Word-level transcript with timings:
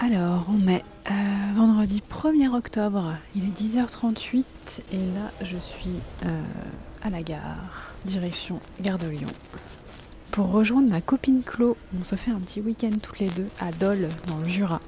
Alors, 0.00 0.46
on 0.48 0.68
est 0.68 0.84
euh, 1.10 1.12
vendredi 1.56 2.00
1er 2.08 2.54
octobre, 2.54 3.14
il 3.34 3.42
est 3.42 3.52
10h38 3.52 4.44
et 4.92 4.96
là 4.96 5.32
je 5.42 5.56
suis 5.56 5.98
euh, 6.24 6.42
à 7.02 7.10
la 7.10 7.20
gare, 7.20 7.42
direction 8.04 8.60
Gare 8.80 8.98
de 8.98 9.08
Lyon. 9.08 9.28
Pour 10.30 10.52
rejoindre 10.52 10.88
ma 10.88 11.00
copine 11.00 11.42
Chlo, 11.42 11.76
on 11.98 12.04
se 12.04 12.14
fait 12.14 12.30
un 12.30 12.38
petit 12.38 12.60
week-end 12.60 12.92
toutes 13.02 13.18
les 13.18 13.28
deux 13.30 13.48
à 13.60 13.72
Dole 13.72 14.06
dans 14.28 14.38
le 14.38 14.44
Jura. 14.44 14.80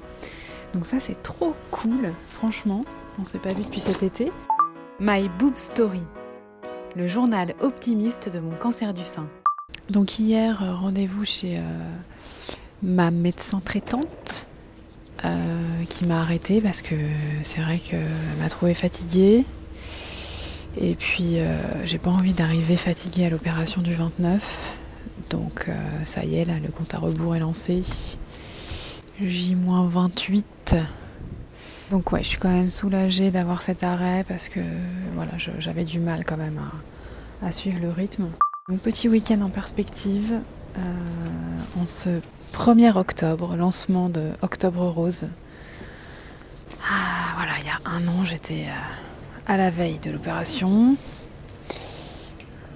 Donc 0.73 0.85
ça 0.87 1.01
c'est 1.01 1.21
trop 1.23 1.55
cool, 1.71 2.13
franchement, 2.25 2.85
on 3.19 3.25
s'est 3.25 3.39
pas 3.39 3.51
vu 3.51 3.63
depuis 3.63 3.81
cet 3.81 4.03
été. 4.03 4.31
My 5.01 5.27
Boob 5.39 5.57
Story, 5.57 6.03
le 6.95 7.07
journal 7.07 7.53
optimiste 7.59 8.29
de 8.29 8.39
mon 8.39 8.55
cancer 8.55 8.93
du 8.93 9.03
sein. 9.03 9.27
Donc 9.89 10.19
hier, 10.19 10.63
euh, 10.63 10.73
rendez-vous 10.73 11.25
chez 11.25 11.59
ma 12.81 13.11
médecin 13.11 13.59
traitante 13.59 14.45
euh, 14.45 14.50
qui 15.89 16.05
m'a 16.05 16.21
arrêtée 16.21 16.61
parce 16.61 16.81
que 16.81 16.95
c'est 17.43 17.61
vrai 17.61 17.77
qu'elle 17.77 18.05
m'a 18.39 18.49
trouvé 18.49 18.73
fatiguée. 18.73 19.45
Et 20.79 20.95
puis 20.95 21.39
euh, 21.39 21.55
j'ai 21.83 21.97
pas 21.97 22.11
envie 22.11 22.33
d'arriver 22.33 22.77
fatiguée 22.77 23.25
à 23.25 23.29
l'opération 23.29 23.81
du 23.81 23.93
29. 23.93 24.75
Donc 25.29 25.65
euh, 25.67 25.73
ça 26.05 26.23
y 26.23 26.35
est, 26.35 26.45
là, 26.45 26.53
le 26.61 26.69
compte 26.69 26.93
à 26.93 26.97
rebours 26.97 27.35
est 27.35 27.39
lancé. 27.39 27.83
J-28. 29.21 30.43
Donc 31.91 32.11
ouais, 32.11 32.23
je 32.23 32.29
suis 32.29 32.37
quand 32.37 32.49
même 32.49 32.65
soulagée 32.65 33.31
d'avoir 33.31 33.61
cet 33.61 33.83
arrêt 33.83 34.23
parce 34.27 34.47
que 34.49 34.61
voilà, 35.15 35.31
j'avais 35.59 35.83
du 35.83 35.99
mal 35.99 36.23
quand 36.25 36.37
même 36.37 36.59
à, 37.41 37.47
à 37.47 37.51
suivre 37.51 37.79
le 37.81 37.91
rythme. 37.91 38.27
Donc 38.69 38.79
petit 38.79 39.09
week-end 39.09 39.41
en 39.41 39.49
perspective. 39.49 40.39
Euh, 40.77 41.81
en 41.81 41.87
ce 41.87 42.09
1er 42.53 42.97
octobre, 42.97 43.55
lancement 43.55 44.09
de 44.09 44.31
Octobre 44.41 44.85
Rose. 44.87 45.25
Ah, 46.83 47.33
voilà, 47.35 47.51
il 47.59 47.65
y 47.65 47.69
a 47.69 47.89
un 47.89 48.07
an, 48.07 48.23
j'étais 48.23 48.65
euh, 48.67 49.47
à 49.47 49.57
la 49.57 49.69
veille 49.69 49.99
de 49.99 50.11
l'opération. 50.11 50.95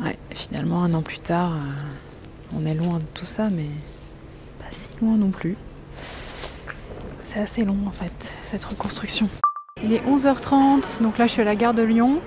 Ouais, 0.02 0.18
finalement, 0.32 0.84
un 0.84 0.94
an 0.94 1.02
plus 1.02 1.20
tard, 1.20 1.54
euh, 1.54 2.58
on 2.58 2.66
est 2.66 2.74
loin 2.74 2.98
de 2.98 3.06
tout 3.14 3.26
ça, 3.26 3.50
mais 3.50 3.70
pas 4.60 4.66
si 4.72 4.90
loin 5.02 5.18
non 5.18 5.30
plus. 5.30 5.58
C'est 7.20 7.40
assez 7.40 7.64
long 7.64 7.78
en 7.86 7.92
fait, 7.92 8.32
cette 8.44 8.64
reconstruction. 8.64 9.30
Il 9.84 9.94
est 9.94 10.02
11h30, 10.06 11.02
donc 11.02 11.18
là 11.18 11.28
je 11.28 11.34
suis 11.34 11.42
à 11.42 11.46
la 11.46 11.56
gare 11.56 11.74
de 11.74 11.84
Lyon. 11.84 12.20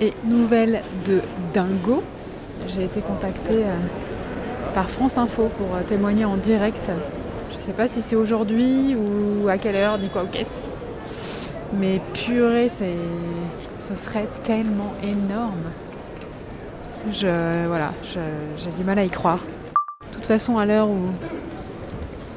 Et 0.00 0.12
nouvelle 0.24 0.82
de 1.06 1.20
Dingo, 1.54 2.02
j'ai 2.66 2.84
été 2.84 3.00
contactée 3.00 3.64
par 4.74 4.90
France 4.90 5.16
Info 5.18 5.50
pour 5.56 5.76
euh, 5.76 5.82
témoigner 5.86 6.24
en 6.24 6.36
direct. 6.36 6.90
Je 7.52 7.56
ne 7.56 7.62
sais 7.62 7.72
pas 7.72 7.86
si 7.86 8.02
c'est 8.02 8.16
aujourd'hui 8.16 8.96
ou 8.96 9.48
à 9.48 9.56
quelle 9.56 9.76
heure, 9.76 9.98
ni 9.98 10.08
quoi 10.08 10.24
ou 10.24 10.26
qu'est-ce. 10.26 10.68
Mais 11.72 12.00
purée, 12.12 12.70
ce 13.78 13.96
serait 13.96 14.26
tellement 14.42 14.92
énorme. 15.02 15.64
Je, 17.12 17.66
voilà, 17.66 17.90
j'ai 18.56 18.70
du 18.70 18.84
mal 18.84 18.98
à 18.98 19.04
y 19.04 19.10
croire. 19.10 19.38
De 20.10 20.14
toute 20.14 20.26
façon, 20.26 20.58
à 20.58 20.66
l'heure 20.66 20.88
où 20.88 20.98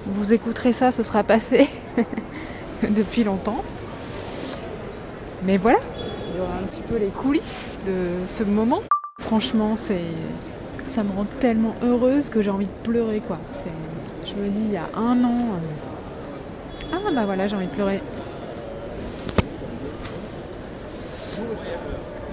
vous 0.08 0.34
écouterez 0.34 0.74
ça, 0.74 0.92
ce 0.92 1.04
sera 1.04 1.24
passé 1.24 1.68
depuis 2.90 3.24
longtemps. 3.24 3.64
Mais 5.44 5.58
voilà, 5.58 5.80
il 6.32 6.38
y 6.38 6.42
aura 6.42 6.54
un 6.54 6.66
petit 6.66 6.82
peu 6.82 6.98
les 6.98 7.12
coulisses 7.12 7.80
de 7.86 8.28
ce 8.28 8.44
moment. 8.44 8.82
Franchement, 9.20 9.76
c'est 9.78 10.02
ça 10.88 11.04
me 11.04 11.12
rend 11.12 11.26
tellement 11.40 11.76
heureuse 11.84 12.30
que 12.30 12.42
j'ai 12.42 12.50
envie 12.50 12.66
de 12.66 12.72
pleurer 12.84 13.20
quoi. 13.20 13.38
Je 14.26 14.34
me 14.36 14.50
dis 14.50 14.60
il 14.66 14.72
y 14.72 14.78
a 14.78 14.88
un 14.96 15.24
an. 15.24 15.38
Euh, 15.54 16.94
ah 16.94 17.12
bah 17.14 17.26
voilà, 17.26 17.48
j'ai 17.48 17.56
envie 17.56 17.68
de 17.68 17.72
pleurer. 17.72 18.02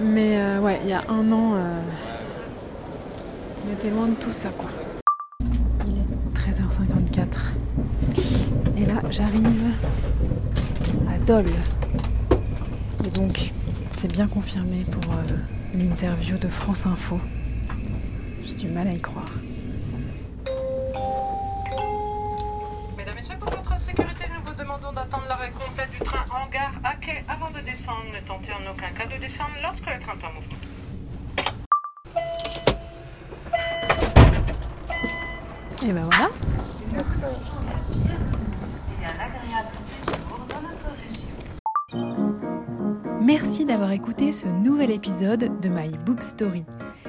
Mais 0.01 0.37
euh, 0.37 0.59
ouais, 0.59 0.79
il 0.83 0.89
y 0.89 0.93
a 0.93 1.03
un 1.09 1.31
an, 1.31 1.53
euh, 1.55 1.81
on 3.65 3.73
était 3.73 3.89
loin 3.89 4.07
de 4.07 4.15
tout 4.15 4.31
ça 4.31 4.49
quoi. 4.49 4.69
Il 5.87 5.97
est 5.97 6.51
13h54. 6.51 7.27
Et 8.77 8.85
là, 8.85 9.01
j'arrive 9.09 9.61
à 11.07 11.17
Dole. 11.25 11.45
Et 13.05 13.09
donc, 13.19 13.51
c'est 13.97 14.11
bien 14.11 14.27
confirmé 14.27 14.85
pour 14.91 15.13
l'interview 15.73 16.37
de 16.37 16.47
France 16.47 16.85
Info 16.85 17.19
du 18.65 18.71
mal 18.71 18.87
à 18.87 18.91
y 18.91 18.99
croire. 18.99 19.25
Mesdames 22.97 23.13
et 23.13 23.15
messieurs, 23.15 23.35
pour 23.39 23.49
votre 23.51 23.79
sécurité, 23.79 24.25
nous 24.33 24.41
vous 24.43 24.57
demandons 24.57 24.91
d'attendre 24.91 25.25
l'arrêt 25.29 25.51
complet 25.51 25.87
du 25.91 25.99
train 25.99 26.25
en 26.31 26.49
gare 26.49 26.73
à 26.83 26.95
quai 26.95 27.23
avant 27.27 27.51
de 27.51 27.59
descendre. 27.59 28.05
Ne 28.13 28.25
tentez 28.25 28.51
en 28.53 28.71
aucun 28.71 28.89
cas 28.89 29.05
de 29.05 29.19
descendre 29.19 29.51
lorsque 29.61 29.85
le 29.85 29.99
train 29.99 30.13
est 30.13 30.25
en 30.25 30.33
mouvement. 30.33 30.57
Et 35.83 35.91
ben 35.91 36.09
voilà. 36.11 36.29
Merci 43.21 43.65
d'avoir 43.65 43.91
écouté 43.91 44.31
ce 44.31 44.47
nouvel 44.47 44.91
épisode 44.91 45.59
de 45.59 45.69
My 45.69 45.89
Boob 46.05 46.21
Story. 46.21 46.63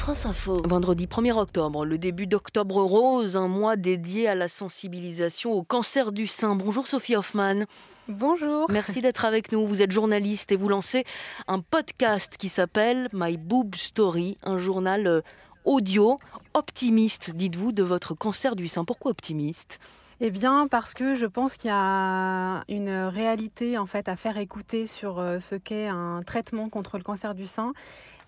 France 0.00 0.24
Info. 0.24 0.62
Vendredi 0.66 1.06
1er 1.06 1.32
octobre, 1.32 1.84
le 1.84 1.98
début 1.98 2.26
d'Octobre 2.26 2.82
Rose, 2.82 3.36
un 3.36 3.48
mois 3.48 3.76
dédié 3.76 4.28
à 4.28 4.34
la 4.34 4.48
sensibilisation 4.48 5.52
au 5.52 5.62
cancer 5.62 6.10
du 6.10 6.26
sein. 6.26 6.56
Bonjour 6.56 6.86
Sophie 6.86 7.16
Hoffman. 7.16 7.66
Bonjour. 8.08 8.70
Merci 8.70 9.02
d'être 9.02 9.26
avec 9.26 9.52
nous. 9.52 9.66
Vous 9.66 9.82
êtes 9.82 9.92
journaliste 9.92 10.52
et 10.52 10.56
vous 10.56 10.70
lancez 10.70 11.04
un 11.48 11.60
podcast 11.60 12.38
qui 12.38 12.48
s'appelle 12.48 13.10
My 13.12 13.36
Boob 13.36 13.74
Story, 13.74 14.38
un 14.42 14.56
journal 14.56 15.06
euh, 15.06 15.20
audio 15.66 16.18
optimiste, 16.54 17.32
dites-vous, 17.32 17.72
de 17.72 17.82
votre 17.82 18.14
cancer 18.14 18.56
du 18.56 18.68
sein. 18.68 18.86
Pourquoi 18.86 19.10
optimiste? 19.10 19.78
Eh 20.22 20.30
bien, 20.30 20.66
parce 20.66 20.94
que 20.94 21.14
je 21.14 21.26
pense 21.26 21.58
qu'il 21.58 21.68
y 21.68 21.74
a 21.74 22.62
une 22.70 22.90
réalité 22.90 23.76
en 23.76 23.86
fait 23.86 24.08
à 24.08 24.16
faire 24.16 24.38
écouter 24.38 24.86
sur 24.86 25.18
euh, 25.18 25.40
ce 25.40 25.56
qu'est 25.56 25.88
un 25.88 26.22
traitement 26.24 26.70
contre 26.70 26.96
le 26.96 27.04
cancer 27.04 27.34
du 27.34 27.46
sein 27.46 27.74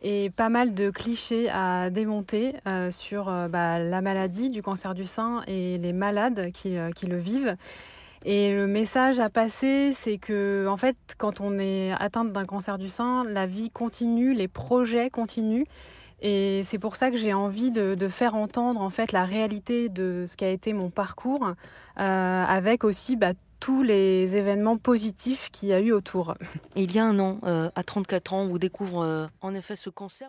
et 0.03 0.31
pas 0.31 0.49
mal 0.49 0.75
de 0.75 0.91
clichés 0.91 1.49
à 1.51 1.91
démonter 1.91 2.57
euh, 2.67 2.91
sur 2.91 3.27
bah, 3.49 3.79
la 3.79 4.01
maladie 4.01 4.51
du 4.51 4.63
cancer 4.63 4.95
du 4.95 5.07
sein 5.07 5.43
et 5.47 5.79
les 5.79 5.93
malades 5.93 6.51
qui, 6.53 6.77
qui 6.95 7.07
le 7.07 7.19
vivent. 7.19 7.57
Et 8.25 8.55
le 8.55 8.67
message 8.69 9.19
à 9.19 9.29
passer, 9.31 9.93
c'est 9.95 10.19
que 10.19 10.67
en 10.69 10.77
fait, 10.77 10.97
quand 11.19 11.41
on 11.41 11.59
est 11.59 11.93
atteinte 11.99 12.33
d'un 12.33 12.45
cancer 12.45 12.79
du 12.79 12.89
sein, 12.89 13.25
la 13.25 13.47
vie 13.47 13.71
continue, 13.71 14.33
les 14.33 14.49
projets 14.49 15.11
continuent. 15.11 15.65
Et 16.23 16.63
c'est 16.63 16.79
pour 16.79 16.95
ça 16.95 17.11
que 17.11 17.17
j'ai 17.17 17.35
envie 17.35 17.73
de, 17.73 18.09
faire 18.09 18.37
entendre 18.37 18.81
en 18.81 18.91
fait 18.91 19.11
la 19.11 19.25
réalité 19.25 19.89
de 19.89 20.25
ce 20.29 20.37
qu'a 20.37 20.51
été 20.51 20.73
mon 20.73 20.89
parcours, 20.89 21.53
euh, 21.99 22.45
avec 22.45 22.85
aussi 22.85 23.17
bah, 23.17 23.33
tous 23.63 23.85
les 23.85 24.35
événements 24.35 24.77
positifs 24.77 25.49
qu'il 25.53 25.69
y 25.69 25.73
a 25.73 25.79
eu 25.79 25.93
autour. 25.93 26.35
il 26.75 26.91
y 26.91 26.99
a 26.99 27.05
un 27.05 27.21
an, 27.21 27.39
euh, 27.45 27.71
à 27.77 27.85
34 27.85 28.33
ans, 28.33 28.41
on 28.41 28.49
vous 28.49 28.59
découvre 28.59 29.05
euh, 29.05 29.29
en 29.41 29.55
effet 29.55 29.77
ce 29.77 29.89
cancer. 29.89 30.29